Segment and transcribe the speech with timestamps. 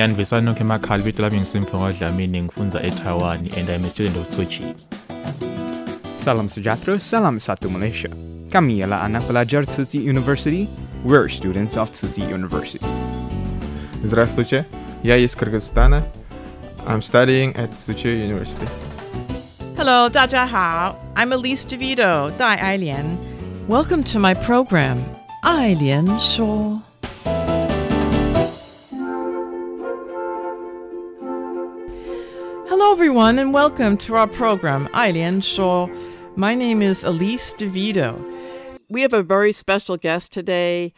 [0.00, 4.46] Yani Vesanokhe Makhali vito lami ngisimfungo Dlamini ngifunza eTaiwan and I'm a student of Tzu
[4.46, 4.74] Chi.
[6.16, 8.08] Salam Sujatro, Salam Satu Malaysia.
[8.50, 10.68] Kami ialah anak pelajar Tzu Chi University.
[11.04, 12.80] We're students of Tzu Chi University.
[14.02, 14.64] Здравствуйте,
[15.02, 16.02] я из Кыргызстана.
[16.86, 18.64] I'm studying at Tzu Chi University.
[19.76, 20.96] Hello, 大家好.
[21.14, 23.18] I'm Elise DeVito, Dai Ailian.
[23.68, 24.96] Welcome to my program,
[25.44, 26.89] Ailian Shuo.
[32.90, 35.86] Hello, everyone, and welcome to our program, Eileen Shaw.
[36.34, 38.20] My name is Elise DeVito.
[38.88, 40.92] We have a very special guest today,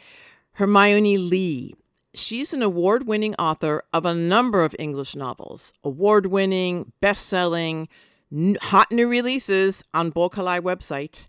[0.53, 1.75] Hermione Lee.
[2.15, 7.89] She's an award winning author of a number of English novels, award winning, best selling,
[8.63, 11.27] hot new releases on Bokalai website.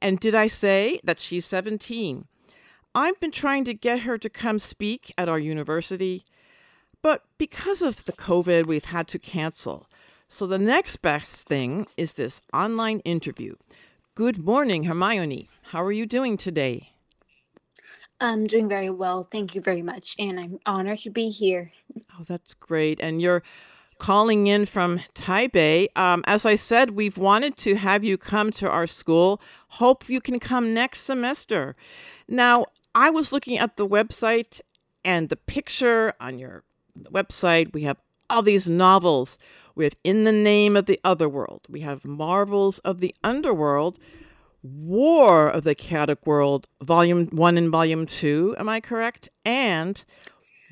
[0.00, 2.24] And did I say that she's 17?
[2.94, 6.24] I've been trying to get her to come speak at our university,
[7.02, 9.86] but because of the COVID, we've had to cancel.
[10.28, 13.54] So the next best thing is this online interview.
[14.14, 15.48] Good morning, Hermione.
[15.70, 16.90] How are you doing today?
[18.20, 19.28] I'm doing very well.
[19.30, 20.16] Thank you very much.
[20.18, 21.70] And I'm honored to be here.
[22.18, 23.00] Oh, that's great.
[23.00, 23.42] And you're
[23.98, 25.88] calling in from Taipei.
[25.96, 29.40] Um, as I said, we've wanted to have you come to our school.
[29.68, 31.76] Hope you can come next semester.
[32.26, 34.60] Now, I was looking at the website
[35.04, 36.64] and the picture on your
[37.12, 37.72] website.
[37.72, 37.98] We have
[38.28, 39.38] all these novels.
[39.76, 41.66] We have In the Name of the Otherworld.
[41.68, 43.98] We have Marvels of the Underworld.
[44.62, 49.28] War of the Chaotic World, Volume 1 and Volume 2, am I correct?
[49.44, 50.02] And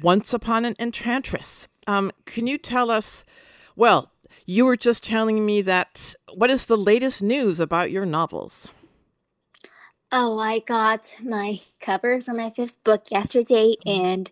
[0.03, 1.69] Once Upon an Enchantress.
[1.87, 3.25] Um, can you tell us?
[3.77, 4.11] Well,
[4.47, 6.15] you were just telling me that.
[6.35, 8.67] What is the latest news about your novels?
[10.11, 14.31] Oh, I got my cover for my fifth book yesterday, and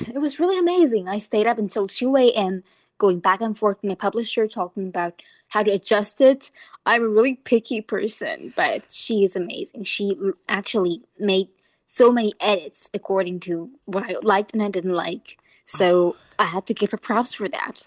[0.00, 1.08] it was really amazing.
[1.08, 2.62] I stayed up until 2 a.m.
[3.02, 6.50] going back and forth with my publisher talking about how to adjust it.
[6.86, 9.82] I'm a really picky person, but she is amazing.
[9.84, 10.16] She
[10.48, 11.48] actually made
[11.84, 15.36] so many edits according to what I liked and I didn't like.
[15.64, 17.86] So I had to give her props for that.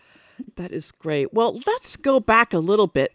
[0.58, 1.34] That is great.
[1.34, 3.14] Well, let's go back a little bit.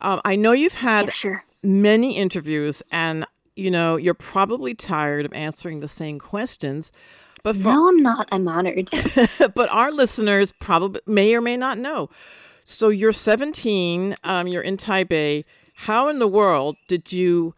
[0.00, 1.44] Um, I know you've had Yeah, sure.
[1.62, 3.26] many interviews, and
[3.56, 6.90] you know you're probably tired of answering the same questions.
[7.42, 8.28] But for, No, I'm not.
[8.30, 8.90] I'm honored.
[9.54, 12.08] but our listeners probably may or may not know.
[12.64, 14.16] So you're 17.
[14.22, 15.44] Um, you're in Taipei.
[15.74, 17.54] How in the world did you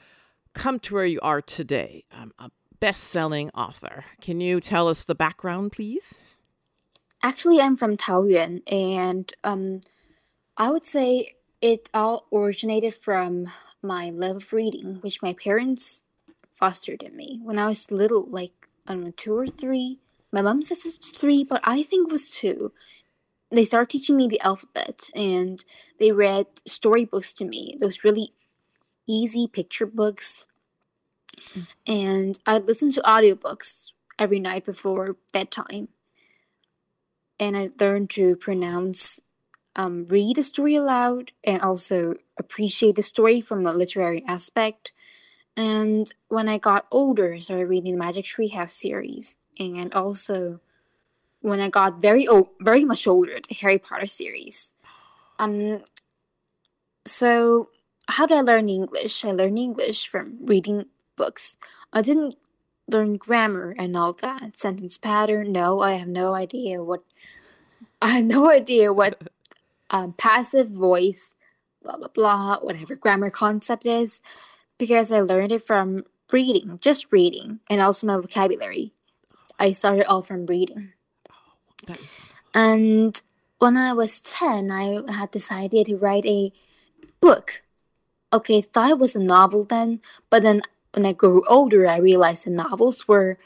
[0.54, 2.04] come to where you are today?
[2.10, 2.50] Um, a
[2.80, 4.04] best-selling author.
[4.20, 6.14] Can you tell us the background, please?
[7.22, 9.80] Actually, I'm from Taoyuan, and um,
[10.56, 13.48] I would say it all originated from
[13.82, 16.04] my love of reading, which my parents
[16.52, 20.00] fostered in me when I was little, like I don't know, two or three.
[20.32, 22.72] My mom says it's three, but I think it was two.
[23.50, 25.64] They started teaching me the alphabet, and
[26.00, 27.76] they read storybooks to me.
[27.78, 28.32] Those really
[29.06, 30.46] easy picture books,
[31.86, 35.88] and I listened to audiobooks every night before bedtime
[37.38, 39.20] and I learned to pronounce,
[39.76, 44.92] um, read the story aloud, and also appreciate the story from a literary aspect.
[45.56, 50.60] And when I got older, I started reading the Magic Tree House series, and also
[51.40, 54.72] when I got very old, very much older, the Harry Potter series.
[55.38, 55.82] Um,
[57.04, 57.68] so
[58.08, 59.24] how did I learn English?
[59.24, 60.86] I learned English from reading
[61.16, 61.56] books.
[61.92, 62.36] I didn't
[62.88, 65.52] learn grammar and all that sentence pattern.
[65.52, 67.02] No, I have no idea what.
[68.02, 69.20] I have no idea what
[69.90, 71.30] um, passive voice,
[71.82, 74.20] blah blah blah, whatever grammar concept is,
[74.84, 78.92] because I learned it from reading, just reading, and also my vocabulary.
[79.58, 80.92] I started all from reading.
[82.52, 83.18] And
[83.60, 86.52] when I was 10, I had this idea to write a
[87.22, 87.62] book
[88.30, 90.60] okay, thought it was a novel then, but then
[90.92, 93.38] when I grew older, I realized the novels were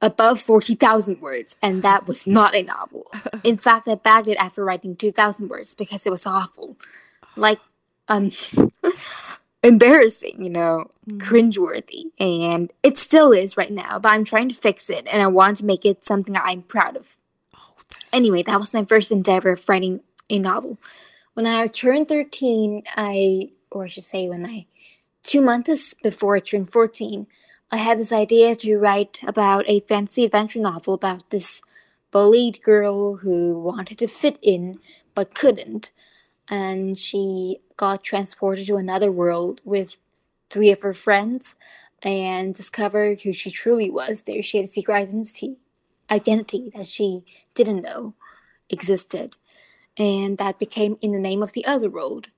[0.00, 3.04] above 40,000 words, and that was not a novel.
[3.44, 6.78] In fact, I bagged it after writing 2,000 words because it was awful.
[7.36, 7.60] Like,
[8.08, 8.30] um,
[9.64, 11.18] embarrassing, you know, mm.
[11.18, 12.10] cringeworthy.
[12.20, 15.56] And it still is right now, but I'm trying to fix it, and I want
[15.58, 17.16] to make it something I'm proud of.
[17.56, 17.74] Oh,
[18.12, 20.00] anyway, that was my first endeavor of writing
[20.30, 20.78] a novel.
[21.32, 24.66] When I turned 13, I, or I should say, when I,
[25.24, 27.26] two months before I turned 14,
[27.72, 31.60] I had this idea to write about a fancy adventure novel about this
[32.12, 34.78] bullied girl who wanted to fit in
[35.14, 35.90] but couldn't.
[36.48, 39.98] And she got transported to another world with
[40.50, 41.56] three of her friends
[42.02, 44.22] and discovered who she truly was.
[44.22, 45.56] There, she had a secret identity,
[46.10, 47.24] identity that she
[47.54, 48.14] didn't know
[48.68, 49.36] existed,
[49.98, 52.28] and that became in the name of the other world.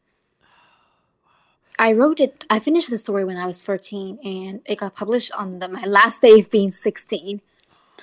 [1.78, 2.46] I wrote it.
[2.48, 5.84] I finished the story when I was 14, and it got published on the, my
[5.84, 7.40] last day of being 16.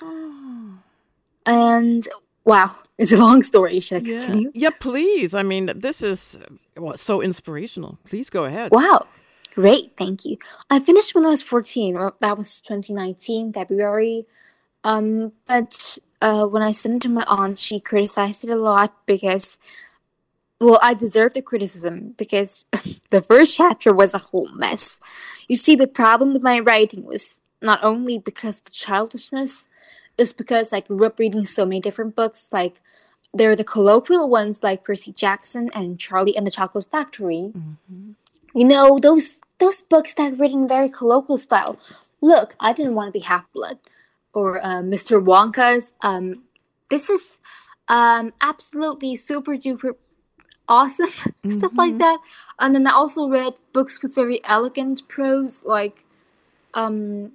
[0.02, 0.78] Oh.
[1.46, 2.08] And
[2.44, 3.80] wow, it's a long story.
[3.80, 4.18] Should I yeah.
[4.18, 4.50] continue?
[4.54, 5.34] Yeah, please.
[5.34, 6.38] I mean, this is
[6.96, 7.98] so inspirational.
[8.04, 8.72] Please go ahead.
[8.72, 9.06] Wow,
[9.54, 9.96] great.
[9.96, 10.38] Thank you.
[10.70, 11.94] I finished when I was 14.
[12.20, 14.26] That was 2019, February.
[14.84, 18.94] Um, but uh, when I sent it to my aunt, she criticized it a lot
[19.06, 19.58] because
[20.60, 22.64] well, I deserve the criticism because
[23.10, 25.00] the first chapter was a whole mess.
[25.48, 29.68] You see, the problem with my writing was not only because the childishness,
[30.18, 32.48] it's because I grew up reading so many different books.
[32.52, 32.80] Like,
[33.32, 37.52] there are the colloquial ones like Percy Jackson and Charlie and the Chocolate Factory.
[37.52, 38.12] Mm-hmm.
[38.54, 41.78] You know, those those books that are written very colloquial style.
[42.20, 43.78] Look, I didn't want to be half blood.
[44.32, 45.22] Or uh, Mr.
[45.22, 45.92] Wonka's.
[46.02, 46.42] Um,
[46.88, 47.40] this is
[47.88, 49.94] um, absolutely super duper
[50.68, 51.50] awesome mm-hmm.
[51.58, 51.98] stuff like mm-hmm.
[51.98, 52.18] that
[52.58, 56.06] and then i also read books with very elegant prose like
[56.72, 57.30] um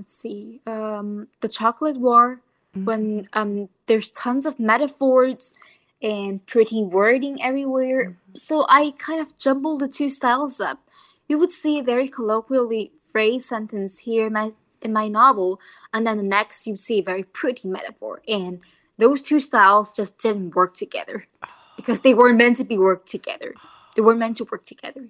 [0.00, 2.40] let's see um the chocolate war
[2.74, 2.84] mm-hmm.
[2.84, 5.54] when um there's tons of metaphors
[6.02, 8.36] and pretty wording everywhere mm-hmm.
[8.36, 10.78] so i kind of jumbled the two styles up
[11.28, 14.50] you would see a very colloquially phrased sentence here in my
[14.82, 15.60] in my novel
[15.92, 18.60] and then the next you'd see a very pretty metaphor and
[19.00, 21.26] those two styles just didn't work together
[21.76, 23.54] because they weren't meant to be worked together.
[23.96, 25.08] They weren't meant to work together.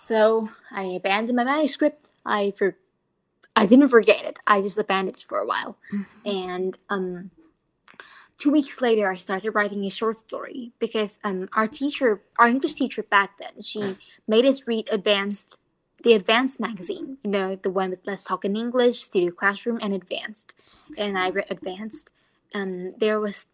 [0.00, 2.10] So I abandoned my manuscript.
[2.26, 2.76] I for
[3.56, 4.38] I didn't forget it.
[4.46, 5.76] I just abandoned it for a while.
[5.92, 6.28] Mm-hmm.
[6.28, 7.30] And um
[8.38, 12.74] two weeks later I started writing a short story because um our teacher our English
[12.74, 13.96] teacher back then, she
[14.28, 15.60] made us read advanced
[16.04, 19.94] the advanced magazine, you know, the one with Let's Talk in English, Studio Classroom, and
[19.94, 20.52] Advanced.
[20.98, 22.12] And I read Advanced.
[22.54, 23.46] Um, there was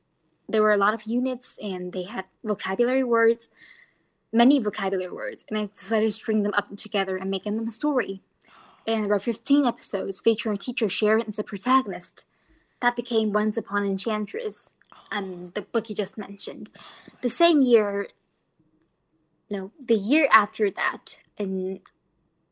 [0.49, 3.50] there were a lot of units and they had vocabulary words,
[4.32, 7.70] many vocabulary words, and I decided to string them up together and make them a
[7.70, 8.20] story.
[8.94, 12.26] And there were 15 episodes featuring teacher Sharon as the protagonist.
[12.81, 14.75] That became Once Upon Enchantress,
[15.12, 16.70] um, the book you just mentioned.
[17.20, 18.08] The same year,
[19.50, 21.81] no, the year after that, in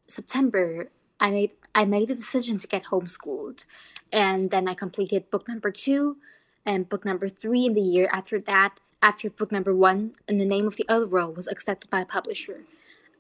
[0.06, 3.64] September, I made I made the decision to get homeschooled,
[4.12, 6.18] and then I completed book number two,
[6.64, 10.44] and book number three in the year after that, after book number one, and the
[10.44, 12.60] name of the other world was accepted by a publisher.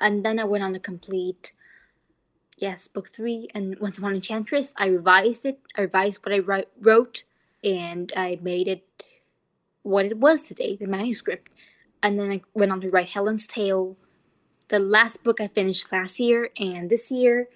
[0.00, 1.52] And then I went on to complete,
[2.58, 4.74] yes, book three, and Once Upon Enchantress.
[4.76, 7.24] I revised it, I revised what I write, wrote,
[7.64, 8.84] and I made it
[9.82, 11.50] what it was today, the manuscript.
[12.02, 13.96] And then I went on to write Helen's Tale,
[14.68, 17.48] the last book I finished last year, and this year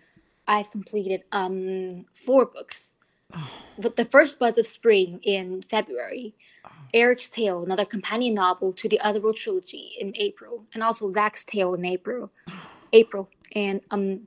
[0.49, 2.92] I've completed um four books
[3.78, 6.71] but the first buds of spring in February, oh.
[6.94, 11.75] Eric's Tale, another companion novel to the Otherworld trilogy in April, and also Zach's Tale
[11.75, 12.30] in April,
[12.92, 14.21] April, and um,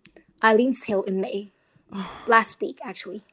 [0.46, 1.52] Eileen's Tale in May,
[2.28, 3.24] last week actually.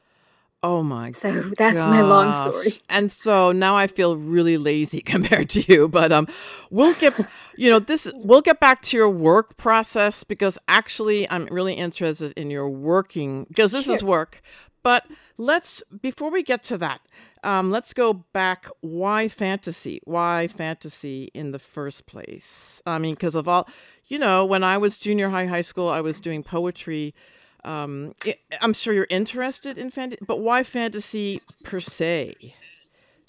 [0.65, 1.11] Oh my!
[1.11, 1.89] So that's gosh.
[1.89, 2.77] my long story.
[2.87, 6.27] And so now I feel really lazy compared to you, but um,
[6.71, 7.13] we'll get,
[7.57, 12.31] you know, this we'll get back to your work process because actually I'm really interested
[12.37, 13.93] in your working because this sure.
[13.93, 14.41] is work,
[14.83, 15.05] but
[15.37, 17.01] let's before we get to that,
[17.43, 18.67] um, let's go back.
[18.81, 20.01] Why fantasy?
[20.03, 22.81] Why fantasy in the first place?
[22.85, 23.67] I mean, because of all,
[24.07, 27.15] you know, when I was junior high, high school, I was doing poetry.
[27.63, 32.55] Um, it, I'm sure you're interested in fantasy, but why fantasy per se?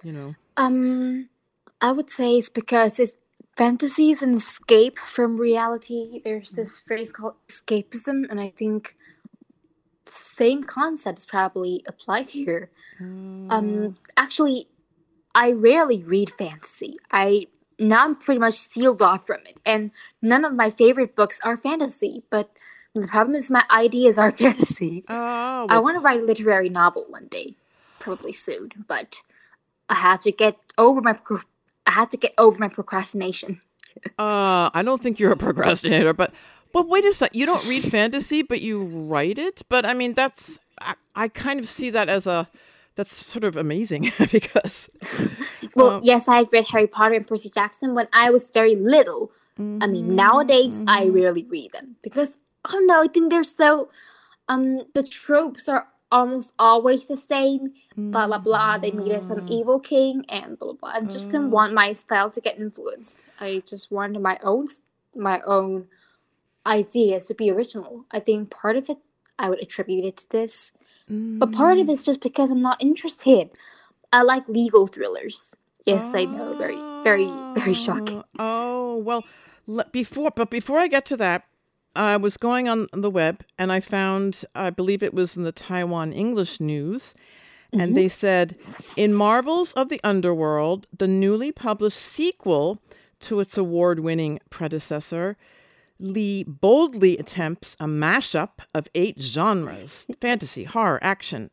[0.02, 0.34] You know.
[0.56, 1.28] Um,
[1.80, 3.12] I would say it's because it's
[3.56, 6.20] fantasy is an escape from reality.
[6.24, 8.96] There's this phrase called escapism, and I think
[10.06, 12.70] same concepts probably applied here.
[13.00, 13.50] Mm.
[13.50, 14.68] Um, actually,
[15.34, 16.96] I rarely read fantasy.
[17.10, 19.60] I now I'm pretty much sealed off from it.
[19.66, 19.90] And
[20.22, 22.50] none of my favorite books are fantasy, but
[22.94, 25.04] the problem is my ideas are fantasy.
[25.08, 27.56] Oh, I want to write a literary novel one day,
[27.98, 29.22] probably soon, but
[29.88, 31.40] I have to get over my pro-
[31.86, 33.60] I have to get over my procrastination.
[34.18, 36.32] Uh, I don't think you're a procrastinator, but
[36.74, 37.34] but wait a sec.
[37.34, 39.62] You don't read fantasy, but you write it.
[39.70, 42.48] But I mean, that's I, I kind of see that as a
[42.96, 44.90] that's sort of amazing because
[45.74, 49.32] Well, um, yes, I've read Harry Potter and Percy Jackson when I was very little.
[49.56, 53.02] I mean, nowadays I rarely read them because I don't know.
[53.04, 53.88] I think they're so
[54.48, 57.72] um the tropes are almost always the same.
[57.96, 58.78] Blah blah blah.
[58.78, 60.90] They meet as some evil king and blah blah.
[60.90, 60.90] blah.
[60.90, 63.28] I just didn't want my style to get influenced.
[63.38, 64.66] I just wanted my own
[65.14, 65.86] my own
[66.66, 68.04] ideas to be original.
[68.10, 68.98] I think part of it
[69.38, 70.72] I would attribute it to this,
[71.08, 71.90] but part of mm.
[71.90, 73.50] it's just because I'm not interested.
[74.12, 75.56] I like legal thrillers.
[75.84, 76.56] Yes, I know.
[76.56, 78.24] Very, very, very oh, shocking.
[78.38, 79.24] Oh well,
[79.90, 81.44] before but before I get to that,
[81.96, 85.52] I was going on the web and I found I believe it was in the
[85.52, 87.12] Taiwan English News,
[87.72, 87.94] and mm-hmm.
[87.94, 88.56] they said
[88.96, 92.80] in Marvels of the Underworld, the newly published sequel
[93.20, 95.36] to its award-winning predecessor.
[96.04, 101.50] Lee boldly attempts a mashup of eight genres fantasy, horror, action,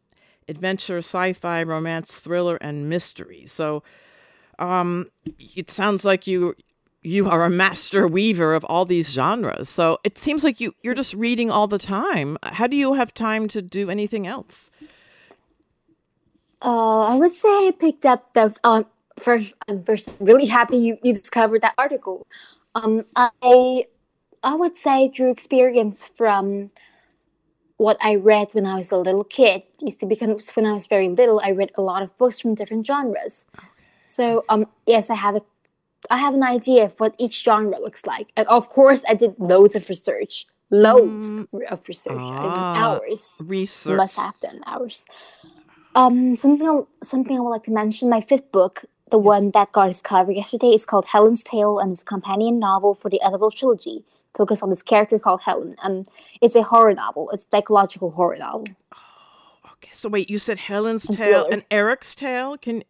[0.48, 3.46] adventure, sci fi, romance, thriller, and mystery.
[3.48, 3.81] So
[4.60, 6.55] um, it sounds like you
[7.03, 9.70] you are a master weaver of all these genres.
[9.70, 12.38] So it seems like you you're just reading all the time.
[12.43, 14.70] How do you have time to do anything else?
[16.62, 18.60] Uh, I would say I picked up those.
[18.63, 18.86] Um,
[19.17, 22.27] first, I'm first really happy you, you discovered that article.
[22.75, 23.86] Um, I
[24.44, 26.70] I would say through experience from
[27.78, 29.64] what I read when I was a little kid.
[29.82, 32.56] You see, because when I was very little, I read a lot of books from
[32.56, 33.46] different genres.
[34.06, 35.42] So um, yes, I have a
[36.10, 39.36] I have an idea of what each genre looks like, and of course, I did
[39.38, 41.36] loads of research, loads
[41.70, 43.98] of research, I mean, Ah, hours Research.
[43.98, 45.06] must have done hours.
[45.94, 48.10] Um, something something I would like to mention.
[48.10, 51.92] My fifth book, the one that got its cover yesterday, is called Helen's Tale and
[51.92, 54.04] it's a companion novel for the Edible trilogy.
[54.36, 55.76] Focus on this character called Helen.
[55.84, 56.04] Um,
[56.42, 57.30] it's a horror novel.
[57.32, 58.66] It's a psychological horror novel.
[59.74, 61.50] Okay, so wait, you said Helen's A Tale thriller.
[61.52, 62.58] and Eric's Tale.
[62.58, 62.84] Can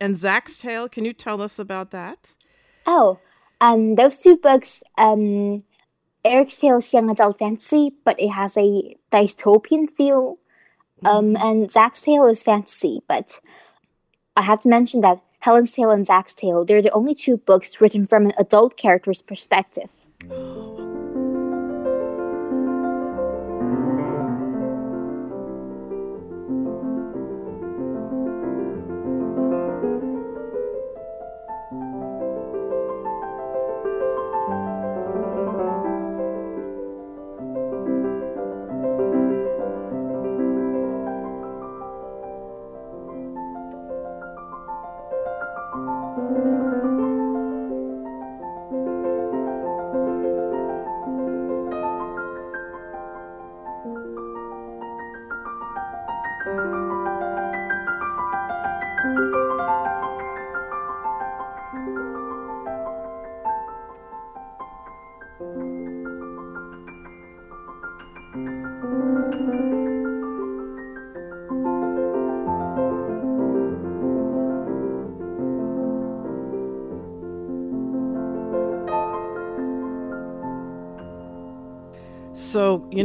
[0.00, 0.88] and Zach's Tale.
[0.88, 2.36] Can you tell us about that?
[2.86, 3.18] Oh,
[3.60, 5.60] um, those two books, um,
[6.24, 10.38] Eric's Tale is young adult fantasy, but it has a dystopian feel.
[11.04, 13.40] Um, and Zach's Tale is fantasy, but
[14.36, 17.80] I have to mention that Helen's Tale and Zach's Tale, they're the only two books
[17.80, 19.92] written from an adult character's perspective.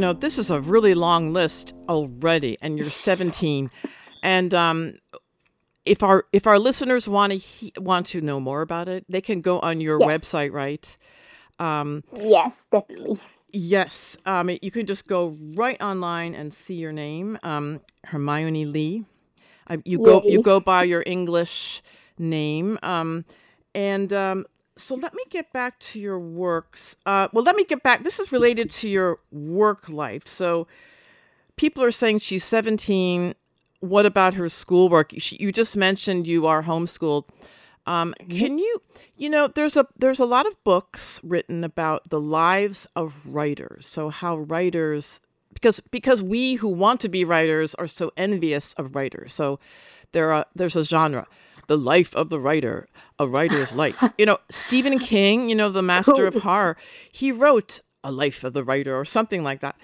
[0.04, 3.72] know, this is a really long list already, and you're 17.
[4.24, 4.96] and um,
[5.86, 9.22] if our if our listeners want to he- want to know more about it, they
[9.22, 10.08] can go on your Yes.
[10.10, 10.98] website, right?
[11.60, 13.18] Um, Yes, definitely.
[13.52, 19.06] yes, um, you can just go right online and see your name, um, Hermione Lee.
[19.68, 21.82] I, you go you go by your English
[22.18, 23.26] name, um,
[23.76, 24.46] and um,
[24.76, 26.96] so let me get back to your works.
[27.06, 28.04] Uh, well, let me get back.
[28.04, 30.28] This is related to your work life.
[30.28, 30.68] So
[31.56, 33.36] people are saying she's 17.
[33.80, 35.12] What about her schoolwork?
[35.18, 37.26] She, you just mentioned you are homeschooled.
[37.86, 38.82] Um, Can you,
[39.18, 43.86] you know, there's a there's a lot of books written about the lives of writers.
[43.86, 45.20] So how writers,
[45.54, 49.34] because because we who want to be writers are so envious of writers.
[49.34, 49.60] So
[50.14, 51.28] there are there's a genre,
[51.68, 52.88] the life of the writer,
[53.20, 54.02] a writer's life.
[54.18, 56.78] You know, Stephen King, you know, the master of horror,
[57.12, 59.76] he wrote a life of the writer or something like that,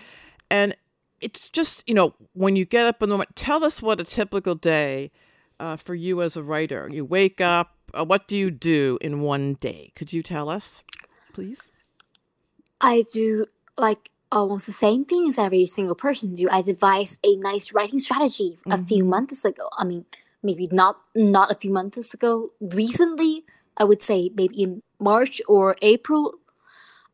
[0.51, 0.75] and
[1.21, 4.03] it's just you know when you get up in the morning tell us what a
[4.05, 5.11] typical day
[5.59, 9.21] uh, for you as a writer you wake up Uh, what do you do in
[9.21, 9.91] one day?
[9.95, 10.83] Could you tell us,
[11.33, 11.69] please?
[12.79, 16.47] I do like almost the same thing as every single person do.
[16.51, 19.67] I devised a nice writing strategy a few months ago.
[19.77, 20.05] I mean,
[20.43, 22.49] maybe not not a few months ago.
[22.59, 23.45] Recently,
[23.77, 26.33] I would say maybe in March or April.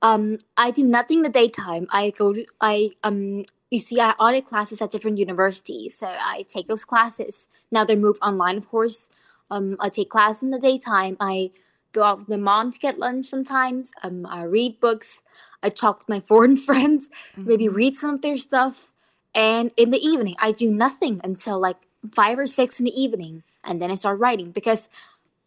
[0.02, 1.88] Um, I do nothing in the daytime.
[1.90, 6.44] I go to I um you see I audit classes at different universities, so I
[6.48, 7.48] take those classes.
[7.72, 9.10] Now they're moved online, of course.
[9.52, 11.18] Um, I take class in the daytime.
[11.20, 11.52] I
[11.92, 13.92] go out with my mom to get lunch sometimes.
[14.04, 15.24] Um, I read books.
[15.64, 18.92] I talk with my foreign friends, maybe read some of their stuff.
[19.34, 21.78] And in the evening, I do nothing until like
[22.14, 24.90] five or six in the evening, and then I start writing because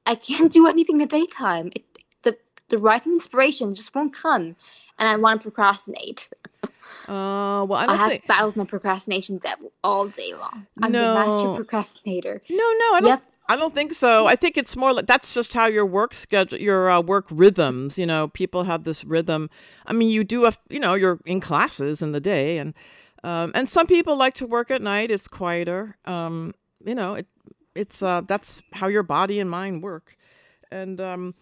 [0.07, 1.71] I can't do anything in the daytime.
[1.75, 1.85] It,
[2.23, 2.37] the
[2.69, 4.57] the writing inspiration just won't come,
[4.99, 6.29] and I want to procrastinate.
[7.07, 8.23] Uh, well, I I, have think.
[8.23, 10.67] to battle my procrastination devil all day long.
[10.83, 12.41] I'm the master procrastinator.
[12.51, 13.09] No, no, I don't.
[13.09, 13.23] Yep.
[13.51, 14.27] I don't think so.
[14.27, 17.99] I think it's more like that's just how your work schedule, your uh, work rhythms.
[17.99, 19.49] You know, people have this rhythm.
[19.87, 22.75] I mean, you do a, you know, you're in classes in the day, and
[23.25, 25.11] um, and some people like to work at night.
[25.11, 25.97] It's quieter.
[26.05, 27.27] Um, you know, it
[27.75, 30.17] it's uh, that's how your body and mind work,
[30.71, 31.35] and um,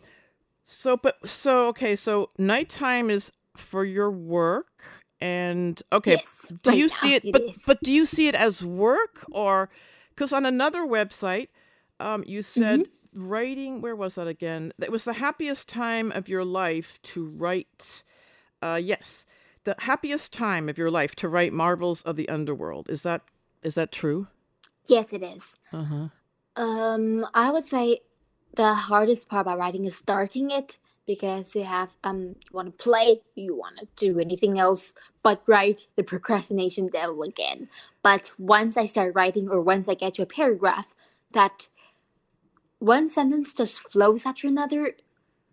[0.65, 1.97] so but so okay.
[1.97, 4.85] So nighttime is for your work,
[5.21, 6.17] and okay.
[6.17, 7.25] Yes, do right you see it?
[7.25, 7.63] it But is.
[7.67, 9.69] but do you see it as work or?
[10.11, 11.49] Because on another website,
[12.01, 13.11] um, you said Mm-hmm.
[13.15, 13.81] writing.
[13.81, 14.73] Where was that again?
[14.81, 18.05] It was the happiest time of your life to write.
[18.63, 19.27] Uh, yes,
[19.67, 22.89] the happiest time of your life to write Marvels of the Underworld.
[22.89, 23.23] Is that
[23.63, 24.29] is that true?
[24.87, 25.55] Yes, it is.
[25.73, 26.09] Uh huh.
[26.55, 28.01] Um, I would say
[28.55, 32.83] the hardest part about writing is starting it because you have um you want to
[32.83, 34.95] play, you want to do anything else
[35.25, 37.69] but write the procrastination devil again.
[38.03, 40.95] But once I start writing or once I get to a paragraph
[41.33, 41.69] that
[42.79, 44.93] one sentence just flows after another,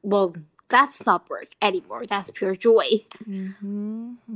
[0.03, 0.35] well,
[0.75, 2.03] that's not work anymore.
[2.11, 3.05] That's pure joy.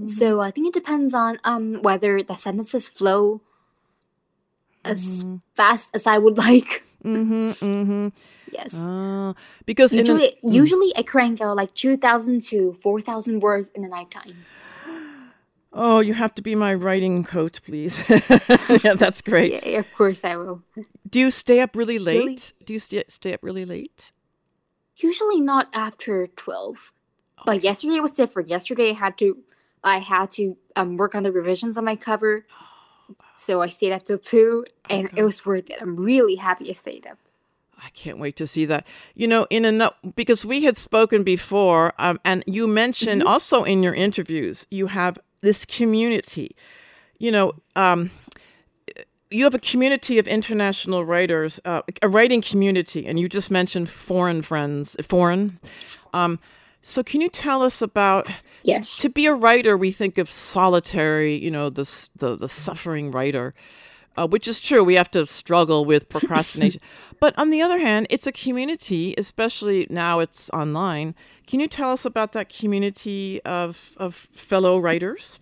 [0.05, 3.41] So I think it depends on um whether the sentences flow
[4.85, 5.25] as
[5.59, 6.71] fast as I would like.
[7.03, 7.49] Mm-hmm.
[7.73, 8.07] Mm-hmm.
[8.57, 8.73] Yes.
[8.73, 9.33] Uh,
[9.65, 10.53] because usually, Mm.
[10.61, 14.35] usually I crank out like two thousand to four thousand words in the nighttime.
[15.73, 17.93] oh, you have to be my writing coach, please.
[18.83, 19.51] yeah, that's great.
[19.53, 20.61] Yeah, of course I will.
[21.09, 22.17] Do you stay up really late?
[22.23, 22.37] Really?
[22.65, 24.11] Do you st- stay up really late?
[24.97, 26.93] Usually not after twelve,
[27.45, 28.49] but yesterday was different.
[28.49, 29.37] Yesterday I had to,
[29.83, 32.45] I had to um work on the revisions on my cover,
[33.35, 35.77] so I stayed up till two, and it was worth it.
[35.81, 37.17] I'm really happy I stayed up.
[37.79, 38.87] I can't wait to see that.
[39.13, 43.83] You know, in a because we had spoken before, um, and you mentioned also in
[43.83, 46.55] your interviews, you have this community.
[47.19, 48.11] You know, um,
[49.29, 53.89] you have a community of international writers, uh, a writing community, and you just mentioned
[53.89, 55.59] foreign friends, foreign.
[56.13, 56.39] Um,
[56.81, 58.31] so, can you tell us about?
[58.63, 58.97] Yes.
[58.97, 61.35] To be a writer, we think of solitary.
[61.35, 63.53] You know, the the, the suffering writer
[64.17, 64.83] uh, which is true.
[64.83, 66.81] We have to struggle with procrastination.
[67.19, 71.15] but on the other hand, it's a community, especially now it's online.
[71.45, 75.39] Can you tell us about that community of, of fellow writers?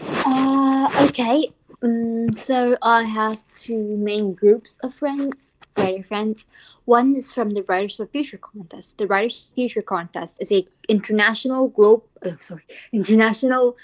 [0.00, 1.48] Uh, okay.
[1.82, 6.46] Um, so I have two main groups of friends, writer friends.
[6.84, 8.98] One is from the Writers of Future contest.
[8.98, 13.76] The Writers of Future contest is a international globe, oh, sorry, international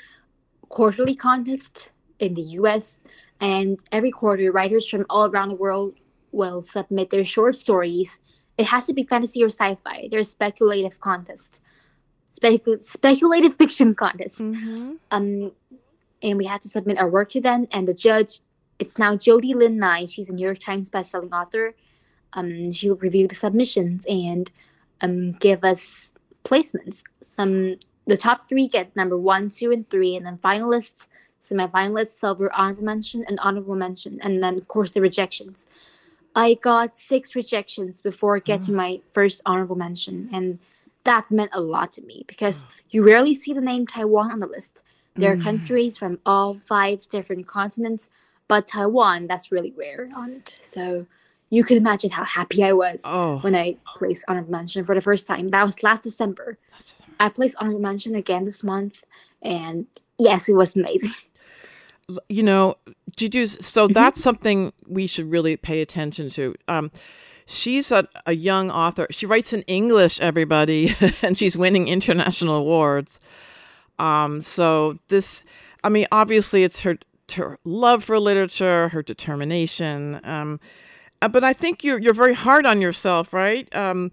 [0.69, 2.99] quarterly contest in the U.S.
[3.41, 5.95] And every quarter, writers from all around the world
[6.31, 8.21] will submit their short stories.
[8.57, 10.09] It has to be fantasy or sci-fi.
[10.11, 11.61] There's speculative contest,
[12.31, 14.41] Spec- speculative fiction contest.
[15.11, 15.53] Um,
[16.23, 17.67] and we have to submit our work to them.
[17.73, 18.41] And the judge,
[18.79, 20.07] it's now Jody Lynn Nye.
[20.07, 21.75] She's a New York Times bestselling author.
[22.35, 24.51] Um, she will review the submissions and
[25.01, 26.13] um, give us
[26.45, 27.03] placements.
[27.21, 31.09] Some the top three get number one, two, and three, and then finalists,
[31.39, 35.67] semi-finalists, silver, honorable mention, and honorable mention, and then of course the rejections.
[36.35, 40.59] I got six rejections before getting my first honorable mention, and
[41.05, 44.49] that meant a lot to me because you rarely see the name Taiwan on the
[44.49, 44.85] list.
[45.15, 45.43] There are Mm.
[45.45, 48.09] countries from all five different continents,
[48.49, 50.57] but Taiwan, that's really rare on it.
[50.61, 51.07] So
[51.51, 53.39] you can imagine how happy I was Oh.
[53.41, 55.49] when I placed honorable mention for the first time.
[55.49, 56.59] That was last December.
[57.21, 59.05] I placed honorable mention again this month,
[59.43, 59.87] and
[60.19, 61.13] yes, it was amazing.
[62.29, 62.75] You know,
[63.17, 66.55] Juju's, so that's something we should really pay attention to.
[66.69, 66.91] Um,
[67.47, 69.07] she's a, a young author.
[69.11, 73.21] She writes in English, everybody, and she's winning international awards.
[73.99, 75.43] Um, so this,
[75.85, 76.99] I mean, obviously, it's her
[77.35, 80.61] her love for literature, her determination, um,
[81.23, 83.73] uh, but I think you're you're very hard on yourself, right?
[83.75, 84.11] Um,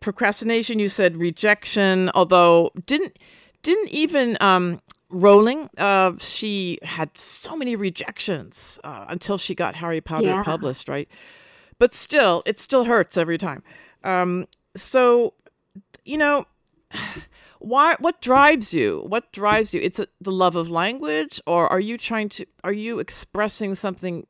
[0.00, 0.78] procrastination.
[0.78, 3.18] You said rejection, although didn't
[3.62, 5.70] didn't even um, Rowling.
[5.78, 10.42] Uh, she had so many rejections uh, until she got Harry Potter Yeah.
[10.42, 11.08] published, right?
[11.78, 13.62] But still, it still hurts every time.
[14.04, 15.32] Um, so,
[16.04, 16.44] you know,
[17.60, 17.96] why?
[17.98, 19.04] What drives you?
[19.06, 19.80] What drives you?
[19.80, 22.46] It's a, the love of language, or are you trying to?
[22.64, 24.26] Are you expressing something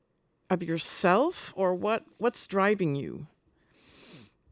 [0.50, 2.04] of yourself, or what?
[2.18, 3.26] What's driving you?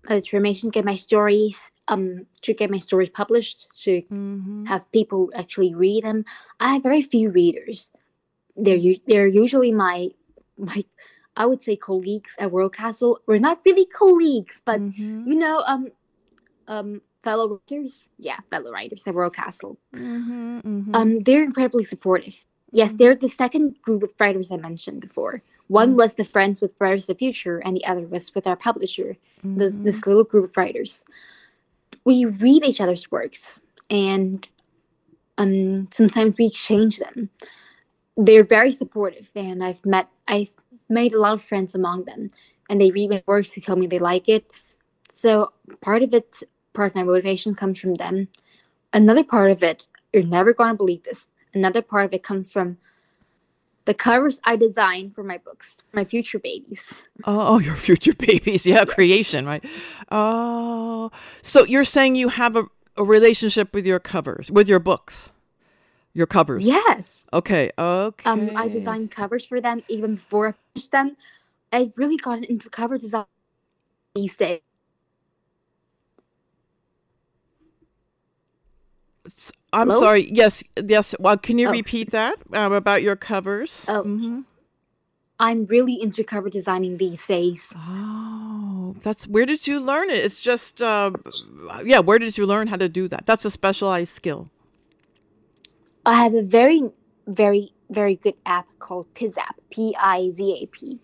[0.08, 4.02] uh, to get my stories um to get my stories published to
[4.66, 6.24] have people actually read them
[6.60, 7.90] i have very few readers
[8.56, 10.08] they're u- they're usually my
[10.56, 10.84] my
[11.36, 14.80] i would say colleagues at world castle we're not really colleagues but
[15.26, 15.88] you know um
[16.68, 18.08] um fellow writers?
[18.18, 19.76] Yeah fellow writers at world castle.
[19.92, 20.94] Mm-hmm, mm-hmm.
[20.94, 22.36] Um they're incredibly supportive.
[22.70, 22.98] Yes mm-hmm.
[22.98, 25.42] they're the second group of writers i mentioned before.
[25.80, 25.96] One mm.
[25.96, 29.16] was the friends with writers of the future and the other was with our publisher
[29.42, 31.04] this, this little group of writers.
[32.04, 33.60] We read each other's works
[33.90, 34.48] and
[35.36, 37.28] um sometimes we exchange them.
[38.16, 40.54] They're very supportive and i've met i've
[40.88, 42.22] made a lot of friends among them
[42.70, 44.44] and they read my works they tell me they like it.
[45.10, 46.30] So part of it
[46.76, 48.28] part of my motivation comes from them
[48.94, 52.50] another part of it you're never going to believe this another part of it comes
[52.50, 52.78] from
[53.86, 58.66] the covers i design for my books my future babies Oh, oh, your future babies.
[58.66, 59.64] Yeah, creation, right?
[60.10, 61.10] Oh,
[61.42, 65.30] so you're saying you have a, a relationship with your covers, with your books,
[66.14, 66.64] your covers.
[66.64, 67.70] yes Okay.
[67.78, 68.30] Okay.
[68.30, 71.16] Um, I designed covers for them even before I finished them.
[71.72, 73.26] I've really gotten into cover design
[74.14, 74.60] these days.
[79.72, 80.00] I'm Hello?
[80.00, 80.30] sorry.
[80.30, 80.62] Yes.
[80.82, 81.14] Yes.
[81.18, 81.72] Well, can you Oh.
[81.72, 83.84] repeat that um, about your covers?
[83.88, 84.44] Oh,
[85.38, 87.70] I'm really into cover designing these days.
[87.76, 90.24] Oh, that's where did you learn it?
[90.24, 91.10] It's just, uh,
[91.84, 91.98] yeah.
[91.98, 93.26] Where did you learn how to do that?
[93.26, 94.48] That's a specialized skill.
[96.06, 96.90] I have a very,
[97.26, 101.00] very, very good app called Pizap, P I Z A P.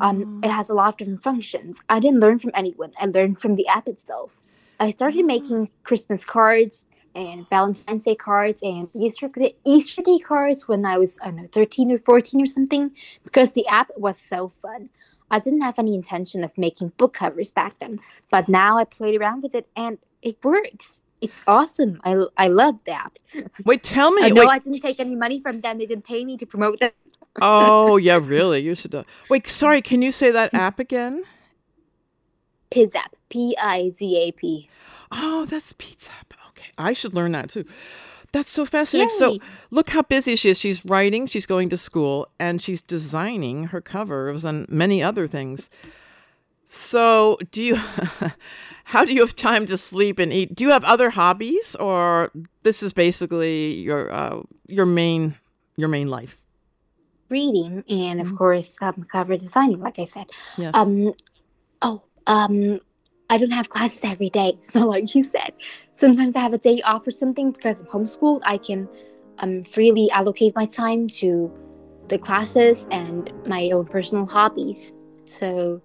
[0.00, 1.80] Um, it has a lot of different functions.
[1.88, 2.90] I didn't learn from anyone.
[2.98, 4.42] I learned from the app itself.
[4.80, 6.84] I started making Christmas cards
[7.16, 9.30] and Valentine's Day cards and Easter
[9.64, 12.92] Easter Day cards when I was I don't know 13 or 14 or something
[13.24, 14.90] because the app was so fun.
[15.30, 17.98] I didn't have any intention of making book covers back then,
[18.30, 21.00] but now I played around with it and it works.
[21.20, 22.00] It's awesome.
[22.04, 23.18] I, I love the app.
[23.64, 24.22] Wait, tell me.
[24.22, 25.78] I know wait, I didn't take any money from them.
[25.78, 26.92] They didn't pay me to promote them.
[27.40, 28.20] oh, yeah.
[28.22, 28.60] Really?
[28.60, 28.94] You should.
[28.94, 29.48] Uh, wait.
[29.48, 29.80] Sorry.
[29.80, 31.24] Can you say that app again?
[32.70, 34.68] Pizap, P I Z A P.
[35.10, 36.10] Oh, that's Pizza.
[36.56, 37.64] Okay, I should learn that too.
[38.32, 39.08] That's so fascinating.
[39.08, 39.38] So
[39.70, 40.58] look how busy she is.
[40.58, 45.70] She's writing, she's going to school, and she's designing her covers and many other things.
[46.64, 47.76] So do you
[48.84, 50.54] how do you have time to sleep and eat?
[50.54, 55.36] Do you have other hobbies or this is basically your uh, your main
[55.76, 56.42] your main life?
[57.28, 60.70] reading and of course um, cover designing like i said Yes.
[60.74, 61.12] um
[61.82, 62.78] oh um
[63.30, 65.52] i don't have classes every day it's not like you said
[65.92, 68.88] sometimes i have a day off or something because i'm homeschooled i can
[69.38, 71.52] um freely allocate my time to
[72.08, 75.80] the classes and my own personal hobbies so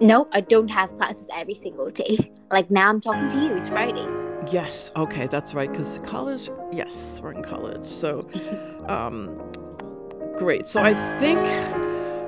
[0.00, 2.16] no i don't have classes every single day
[2.50, 4.06] like now i'm talking to you it's friday
[4.50, 4.90] Yes.
[4.96, 5.70] Okay, that's right.
[5.70, 7.84] Because college, yes, we're in college.
[7.84, 8.28] So,
[8.88, 9.38] um,
[10.36, 10.66] great.
[10.66, 11.38] So I think,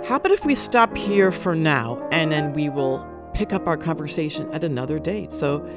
[0.07, 3.77] how about if we stop here for now and then we will pick up our
[3.77, 5.33] conversation at another date?
[5.33, 5.69] So,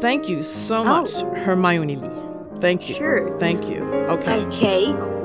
[0.00, 0.84] thank you so oh.
[0.84, 2.10] much, Hermione Lee.
[2.60, 2.94] Thank you.
[2.94, 3.38] Sure.
[3.38, 3.82] Thank you.
[3.84, 4.44] Okay.
[4.46, 5.21] okay